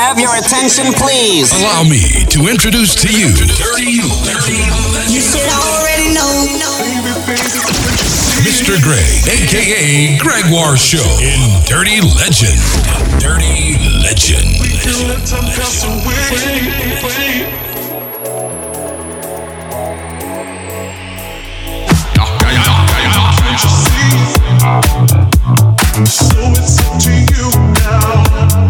have 0.00 0.18
your 0.18 0.34
attention, 0.34 0.92
please? 0.96 1.52
Allow 1.60 1.84
me 1.84 2.24
to 2.32 2.48
introduce 2.48 2.94
to 3.04 3.12
you. 3.12 3.28
You 3.84 4.08
already 5.52 6.14
know. 6.16 6.48
Mr. 8.40 8.80
Gray, 8.80 9.20
aka 9.28 10.16
Gregoire 10.16 10.78
Show, 10.78 11.04
in 11.20 11.62
Dirty 11.68 12.00
Legend. 12.00 12.56
Dirty 13.20 13.76
Legend. 14.00 14.56
So 26.06 26.26
it's 26.56 26.80
up 26.80 26.98
to 27.02 27.12
you 27.12 27.50
now. 27.84 28.69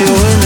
you 0.00 0.37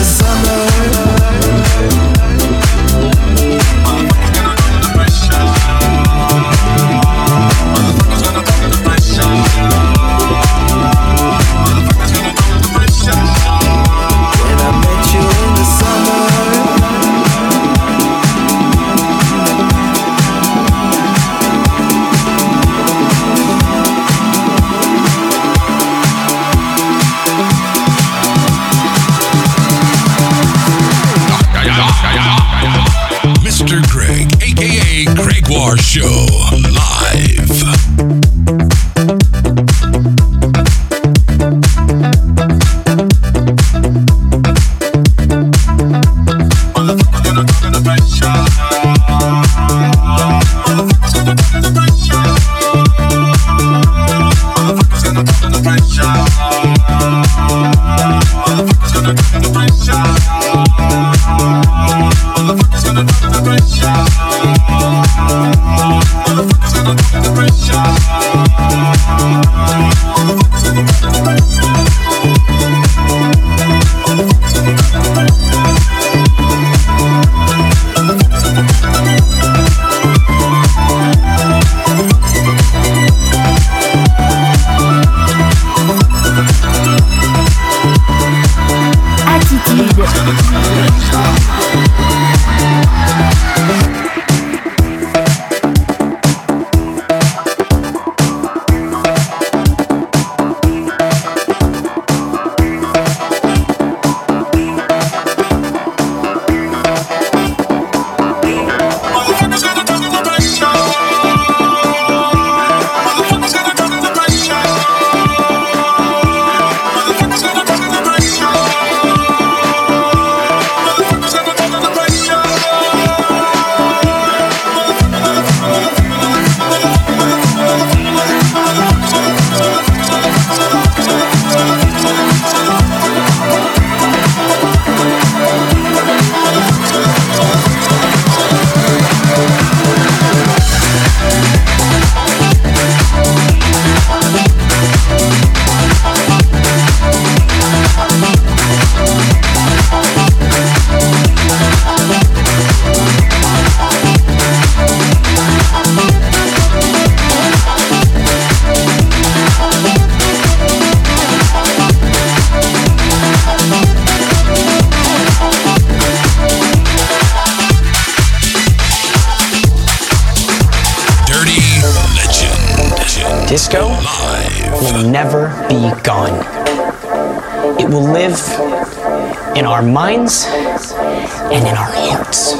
our 179.82 179.90
minds 179.90 180.46
and 180.46 181.66
in 181.66 181.74
our 181.74 181.90
hearts. 181.92 182.52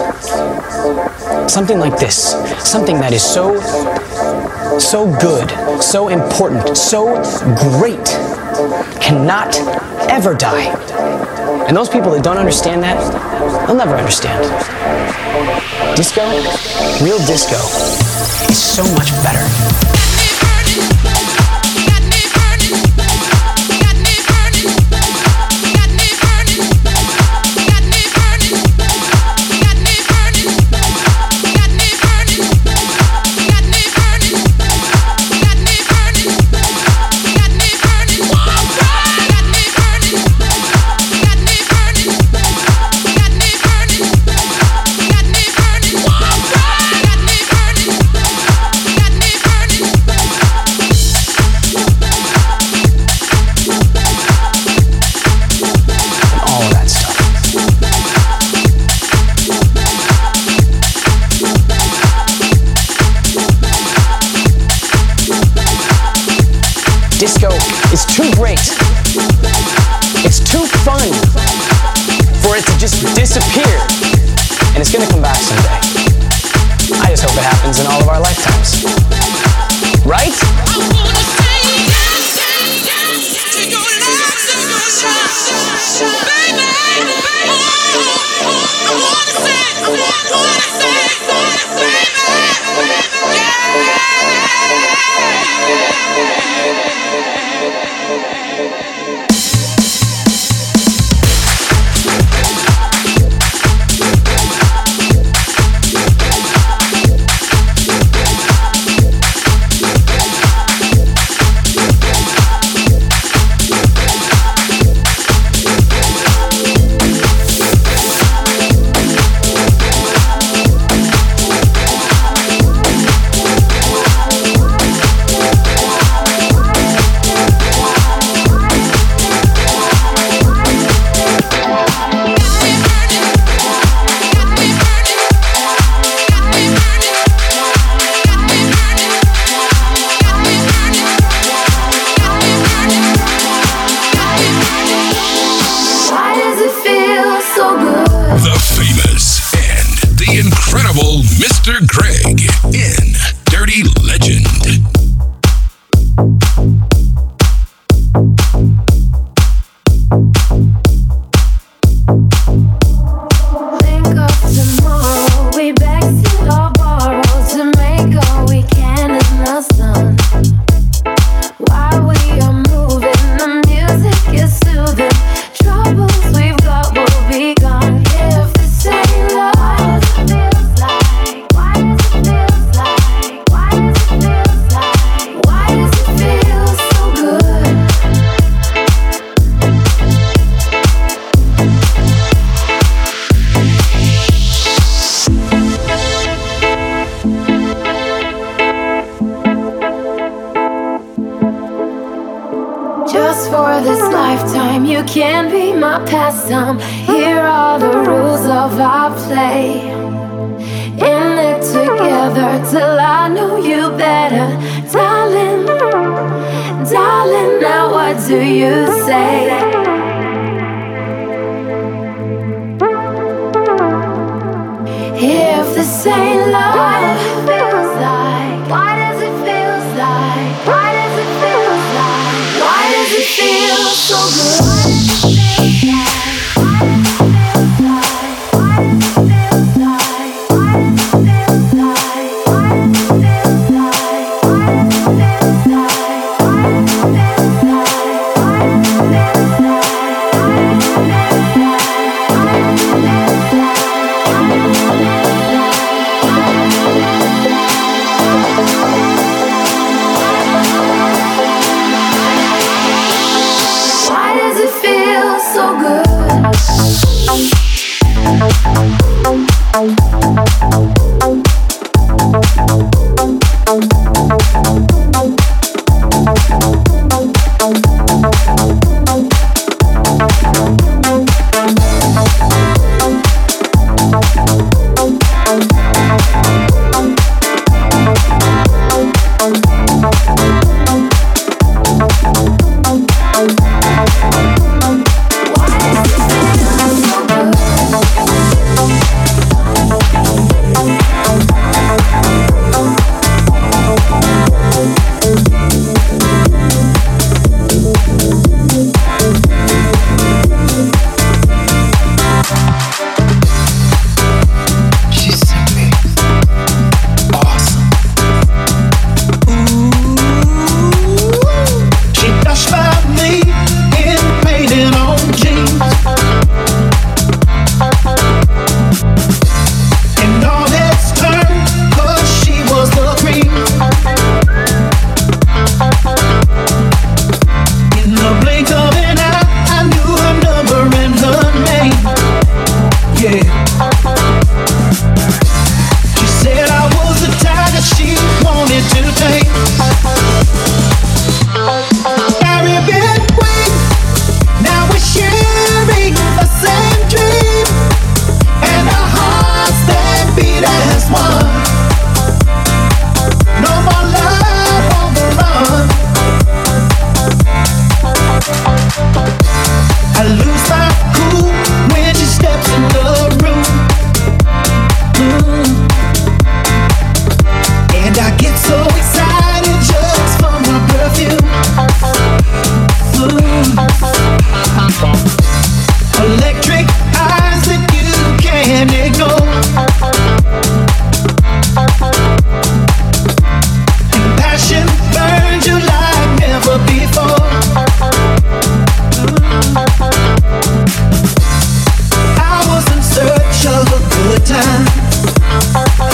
Something 1.52 1.79
like 1.79 1.99
this, 1.99 2.33
something 2.59 2.99
that 2.99 3.12
is 3.12 3.23
so, 3.23 3.61
so 4.79 5.07
good, 5.21 5.50
so 5.83 6.09
important, 6.09 6.76
so 6.76 7.14
great, 7.57 8.05
cannot 9.00 9.55
ever 10.11 10.35
die. 10.35 10.73
And 11.69 11.76
those 11.76 11.88
people 11.88 12.11
that 12.12 12.25
don't 12.25 12.38
understand 12.38 12.83
that, 12.83 12.99
they'll 13.67 13.76
never 13.76 13.95
understand. 13.95 14.43
Disco, 15.97 16.23
real 17.05 17.19
disco, 17.26 17.59
is 18.50 18.59
so 18.59 18.83
much 18.95 19.11
better. 19.23 20.01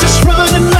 Just 0.01 0.24
running. 0.24 0.78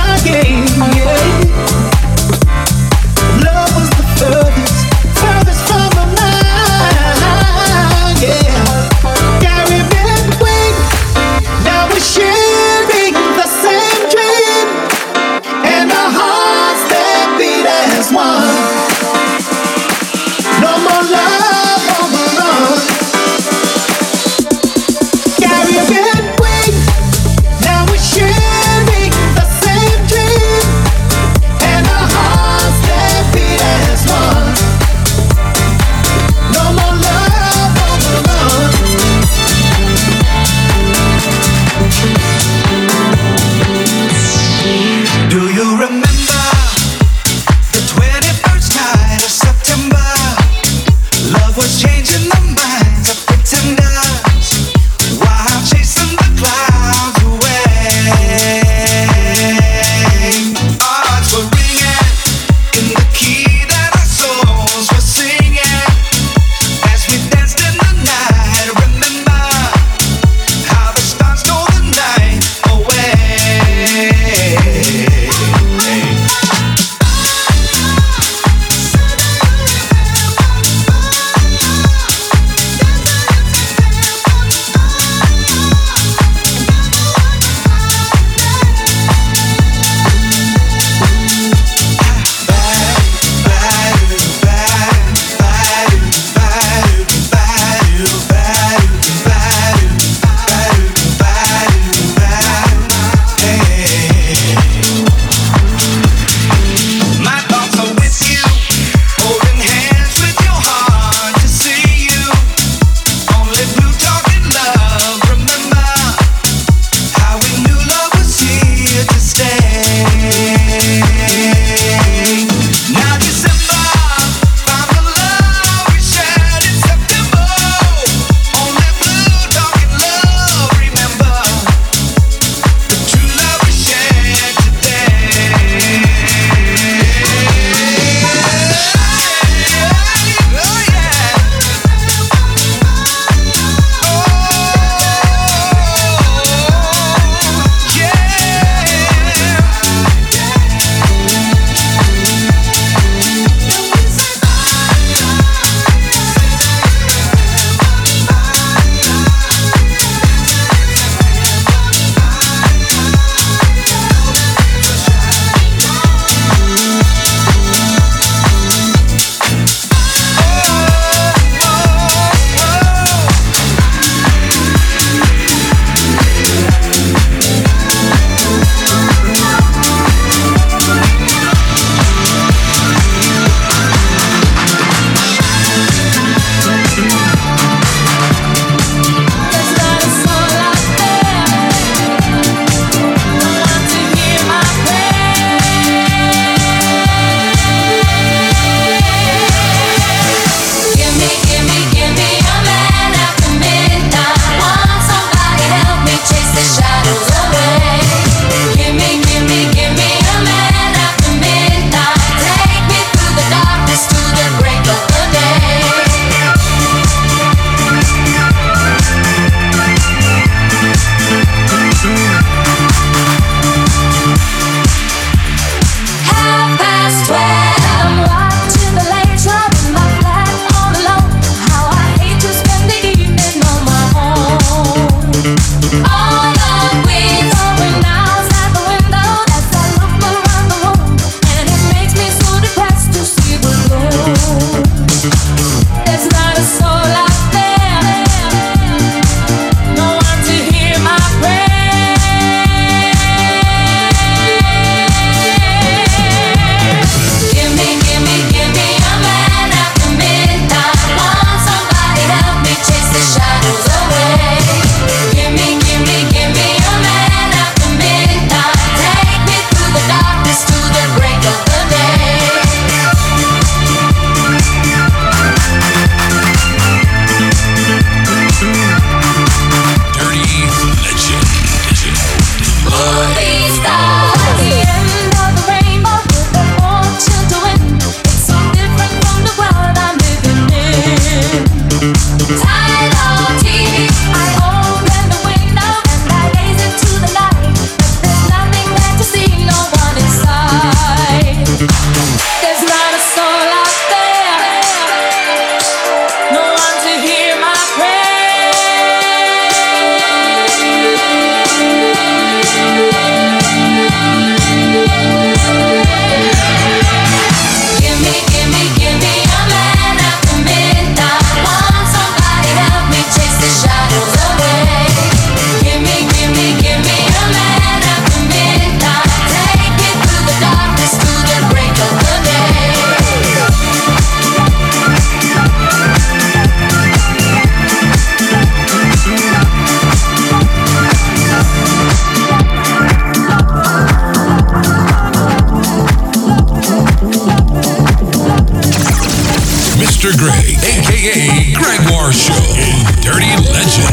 Mr. 350.29 350.39
Greg, 350.39 350.77
aka 350.85 351.73
Gregoire 351.73 352.33
Show, 352.33 352.53
in 352.77 353.01
Dirty 353.23 353.49
Legend. 353.73 354.13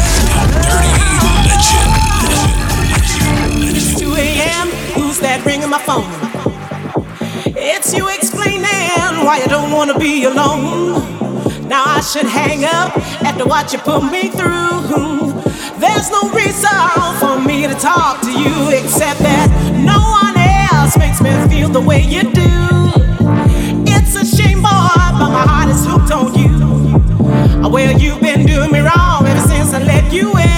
Dirty 0.63 0.95
Legend. 1.43 1.91
It's 3.75 3.99
2 3.99 4.15
a.m. 4.15 4.69
Who's 4.95 5.19
that 5.19 5.43
ringing 5.45 5.69
my 5.69 5.79
phone? 5.79 6.07
It's 7.57 7.93
you 7.93 8.07
explaining 8.07 8.63
why 9.25 9.39
you 9.43 9.47
don't 9.49 9.73
want 9.73 9.91
to 9.91 9.99
be 9.99 10.23
alone. 10.23 11.03
Now 11.67 11.83
I 11.85 11.99
should 11.99 12.27
hang 12.27 12.63
up 12.63 12.95
after 13.21 13.45
what 13.45 13.73
you 13.73 13.79
put 13.79 14.03
me 14.09 14.29
through. 14.29 15.33
There's 15.79 16.09
no 16.11 16.31
reason 16.31 16.69
for 17.19 17.41
me 17.41 17.67
to 17.67 17.73
talk 17.73 18.21
to 18.21 18.31
you 18.31 18.69
except 18.69 19.19
that 19.19 19.51
no 19.83 19.99
one 19.99 20.37
else 20.71 20.97
makes 20.97 21.19
me 21.19 21.31
feel 21.49 21.67
the 21.67 21.81
way 21.81 21.99
you 21.99 22.23
do. 22.31 22.85
It's 23.85 24.15
a 24.15 24.23
shame, 24.23 24.61
boy, 24.61 24.69
but 25.19 25.29
my 25.29 25.43
heart 25.45 25.54
is 25.75 25.85
hooked 25.85 26.11
on 26.11 26.33
you. 26.35 27.69
Well, 27.69 27.99
you've 27.99 28.21
been 28.21 28.45
doing 28.45 28.71
me 28.71 28.79
wrong 28.79 29.25
ever 29.27 29.47
since 29.47 29.73
I 29.73 29.83
let 29.83 30.11
you 30.13 30.29
in, 30.37 30.54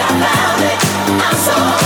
I 0.00 0.08
found 0.22 0.62
it. 0.62 1.24
I'm 1.24 1.36
so. 1.36 1.77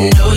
No. 0.00 0.29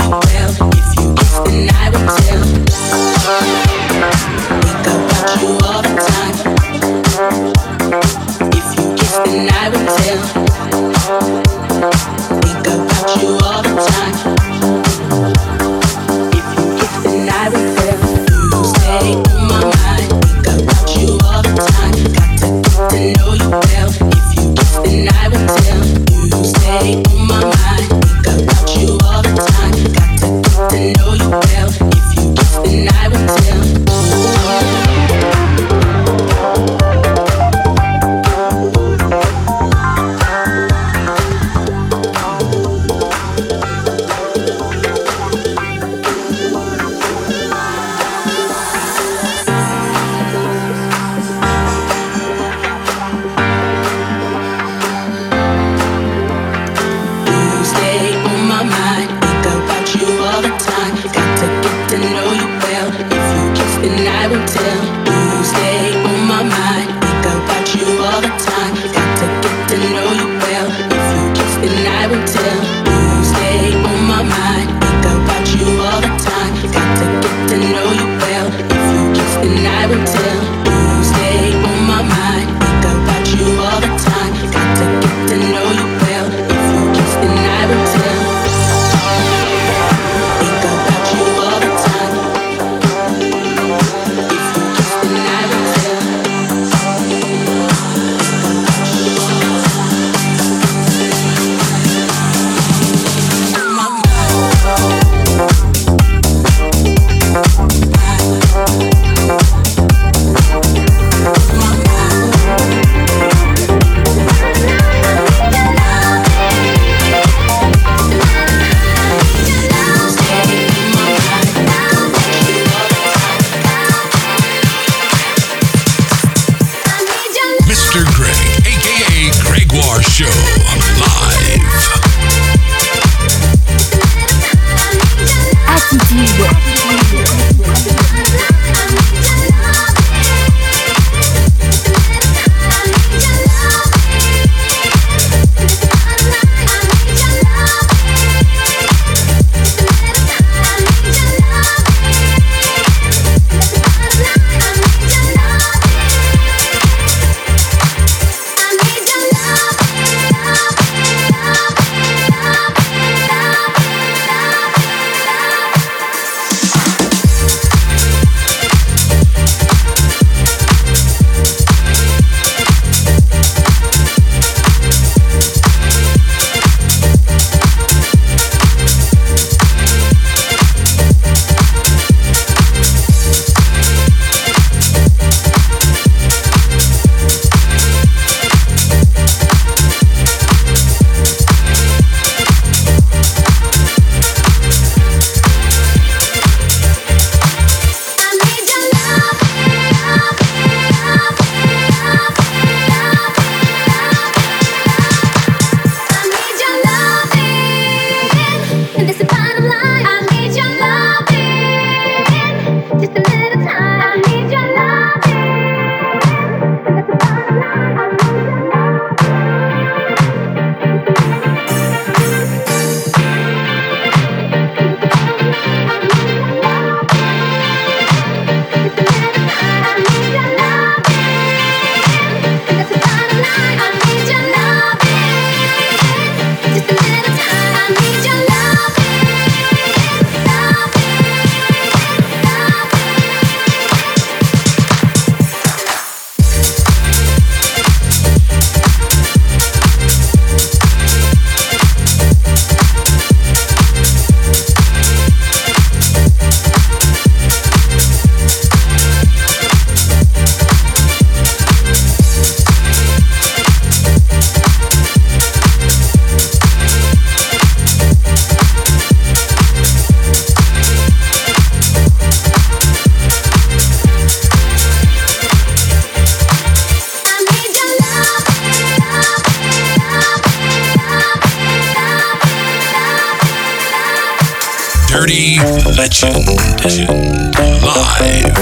Legend. 286.84 287.56
Live. 287.80 288.60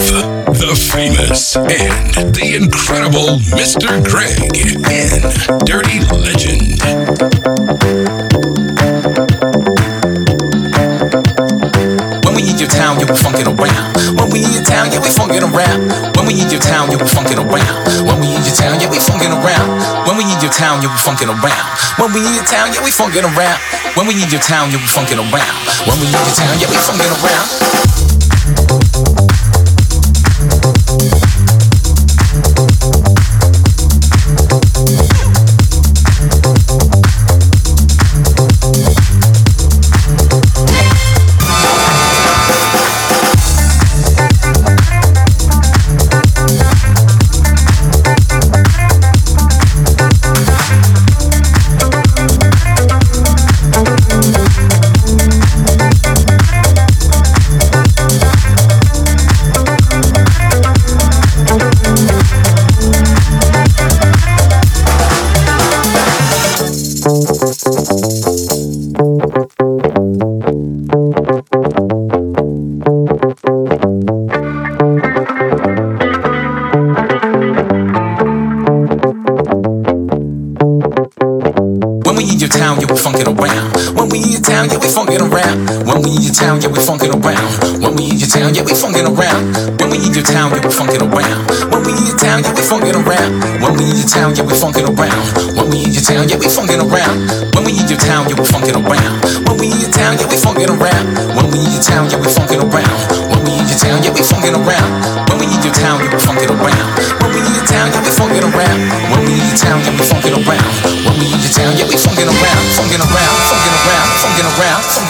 The 0.53 0.77
famous 0.77 1.55
and 1.57 2.29
the 2.37 2.53
incredible 2.53 3.41
Mr. 3.57 3.97
Greg 4.05 4.37
in 4.53 4.77
Dirty 5.65 6.05
Legend. 6.13 6.77
When 12.21 12.37
we 12.37 12.45
in 12.45 12.61
your 12.61 12.69
town, 12.69 13.01
yeah, 13.01 13.09
we 13.09 13.17
funkin' 13.17 13.49
around. 13.49 13.89
When 14.13 14.29
we 14.29 14.45
in 14.45 14.53
your 14.53 14.69
town, 14.69 14.93
yeah, 14.93 15.01
we 15.01 15.09
funkin' 15.09 15.41
around. 15.41 15.89
When 16.13 16.29
we 16.29 16.37
in 16.37 16.45
your 16.53 16.61
town, 16.61 16.93
yeah, 16.93 17.01
we 17.01 17.09
funkin' 17.09 17.41
around. 17.41 18.05
When 18.05 18.21
we 18.21 18.29
in 18.29 18.45
your 18.45 18.53
town, 18.53 18.77
yeah, 18.85 18.93
we 18.93 19.01
funkin' 19.01 19.33
around. 19.33 19.81
When 20.05 20.13
we 20.21 20.29
in 20.29 20.37
your 20.37 20.53
town, 20.53 20.85
yeah, 20.85 20.93
we 20.93 21.01
funkin' 21.01 21.33
around. 21.33 21.65
When 21.97 22.13
we 22.13 22.21
in 22.21 22.37
your 22.37 22.45
town, 22.45 22.69
yeah, 22.69 22.85
we 22.85 22.93
funkin' 22.93 23.25
around. 23.25 23.57
When 23.97 24.05
we 24.05 24.13
in 24.13 24.29
your 24.29 24.41
town, 24.45 24.69
yeah, 24.69 24.77
we 24.77 24.85
funkin' 24.93 25.17
around. 25.17 25.57
When 25.89 25.97
we 25.97 26.05
in 26.05 26.21
your 26.21 26.37
town, 26.37 26.53
yeah, 26.61 26.69
we 26.69 26.77
funkin' 26.77 27.09
around. 27.17 27.90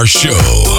our 0.00 0.06
show. 0.06 0.69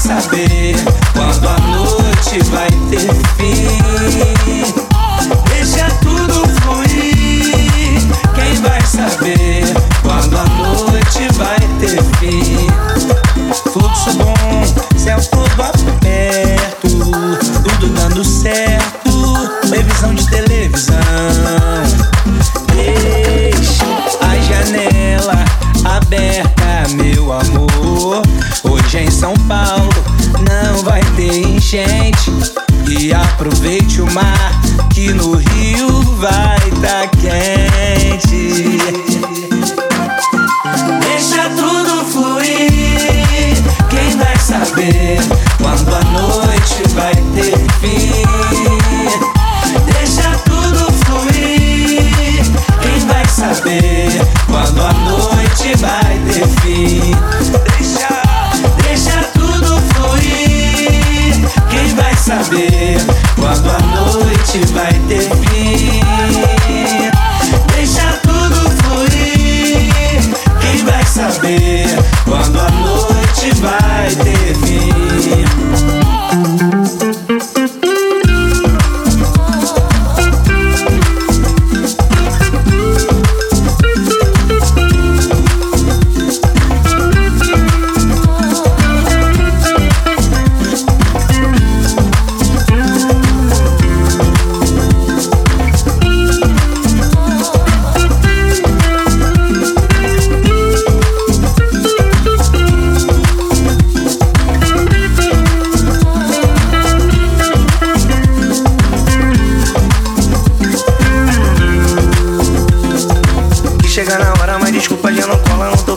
fim. 0.06 0.63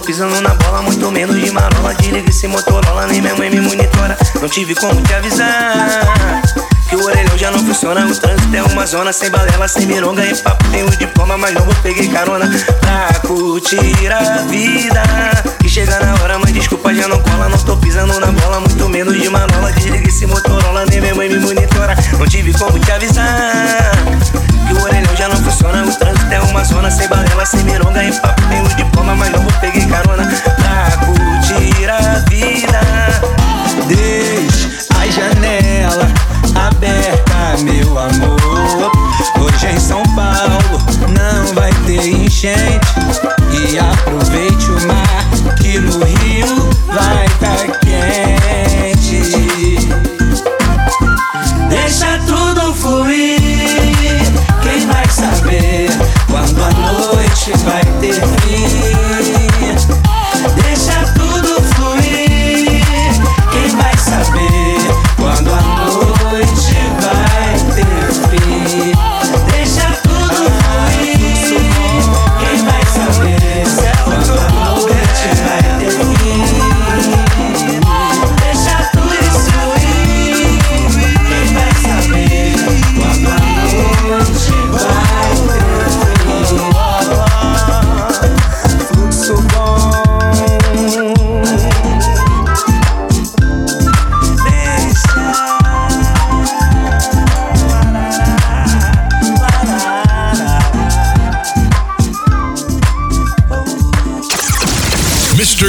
Pisando 0.07 0.39
na 0.39 0.53
bola, 0.53 0.81
muito 0.81 1.11
menos 1.11 1.35
de 1.37 1.51
marola. 1.51 1.93
Desliga 1.93 2.29
esse 2.29 2.47
Motorola, 2.47 3.05
nem 3.07 3.21
minha 3.21 3.35
mãe 3.35 3.49
me 3.49 3.59
monitora. 3.59 4.17
Não 4.41 4.47
tive 4.47 4.73
como 4.73 5.01
te 5.01 5.13
avisar. 5.13 6.41
Que 6.87 6.95
o 6.95 7.03
orelhão 7.03 7.37
já 7.37 7.51
não 7.51 7.59
funciona, 7.59 8.05
o 8.05 8.15
trânsito 8.15 8.55
é 8.55 8.63
uma 8.63 8.85
zona 8.85 9.11
sem 9.11 9.29
balela, 9.29 9.67
sem 9.67 9.85
mironga 9.85 10.25
e 10.25 10.33
papo. 10.33 10.63
Tenho 10.71 10.89
diploma, 10.91 11.37
mas 11.37 11.53
não 11.53 11.61
vou 11.63 11.75
peguei 11.83 12.07
carona 12.07 12.49
pra 12.79 13.19
curtir 13.27 14.09
a 14.09 14.43
vida. 14.43 15.03
Que 15.59 15.67
chega 15.67 15.99
na 15.99 16.23
hora, 16.23 16.39
mas 16.39 16.53
desculpa, 16.53 16.93
já 16.93 17.05
não 17.09 17.19
cola. 17.19 17.49
Não 17.49 17.57
tô 17.57 17.75
pisando 17.75 18.17
na 18.17 18.27
bola, 18.27 18.61
muito 18.61 18.87
menos 18.87 19.21
de 19.21 19.29
manola. 19.29 19.73
Desliga 19.73 20.07
esse 20.07 20.25
Motorola, 20.25 20.85
nem 20.85 21.01
minha 21.01 21.15
mãe 21.15 21.27
me 21.27 21.39
monitora. 21.39 21.93
Não 22.17 22.25
tive 22.25 22.53
como 22.53 22.79
te 22.79 22.93
avisar. 22.93 23.91
Que 24.68 24.74
o 24.74 24.84
orelhão 24.84 25.15
já 25.15 25.28
não 25.30 25.38
funciona, 25.38 25.84
o 25.84 25.95
trânsito 25.95 26.34
é 26.34 26.39
uma 26.41 26.63
zona 26.63 26.91
sem 26.91 27.07
balela, 27.07 27.45
sem 27.45 27.63
mironga 27.63 28.03
e 28.03 28.11
papo. 28.20 28.41
Tenho 28.49 28.68
diploma, 28.76 29.15
mas 29.15 29.32
não 29.32 29.41
vou 29.41 29.51
peguei 29.59 29.86
carona 29.86 30.24
pra 30.26 30.97
curtir 31.05 31.89
a 31.89 32.20
vida. 32.30 32.80
Deixa 33.88 34.86
a 34.99 35.07
janela 35.07 36.07
aberta, 36.55 37.63
meu 37.63 37.97
amor. 37.97 38.38
Hoje 39.39 39.68
em 39.68 39.80
São 39.80 40.03
Paulo 40.15 40.82
não 41.18 41.53
vai 41.53 41.72
ter 41.86 42.05
enchente. 42.05 42.76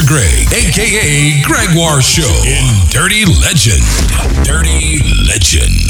Greg, 0.08 0.48
aka 0.54 1.42
Gregoire 1.42 2.00
Show, 2.00 2.42
in 2.46 2.88
Dirty 2.88 3.26
Legend. 3.26 3.84
Dirty 4.42 5.02
Legend. 5.28 5.88